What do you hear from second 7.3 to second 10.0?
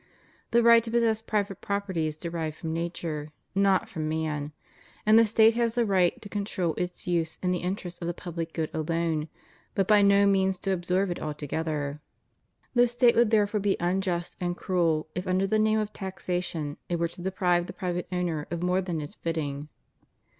in the interests of the public good alone, but